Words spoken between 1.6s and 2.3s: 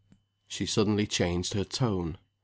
tone.